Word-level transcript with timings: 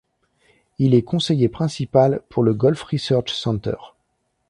Il 0.79 0.95
est 0.95 1.03
Conseiller 1.03 1.47
Principal 1.47 2.23
pour 2.27 2.41
le 2.41 2.55
Gulf 2.55 2.81
Research 2.81 3.31
Center. 3.31 3.77